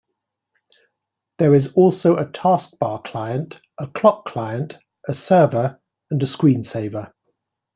There 1.37 1.53
is 1.53 1.73
also 1.73 2.15
a 2.17 2.25
taskbar 2.25 3.03
client, 3.03 3.61
a 3.77 3.85
clock 3.85 4.25
client, 4.25 4.77
a 5.07 5.13
server, 5.13 5.79
and 6.09 6.23
a 6.23 6.25
screensaver. 6.25 7.11